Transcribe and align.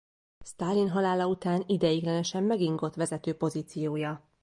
Sztálin 0.39 0.89
halála 0.89 1.27
után 1.27 1.63
ideiglenesen 1.67 2.43
megingott 2.43 2.95
vezető 2.95 3.33
pozíciója. 3.35 4.21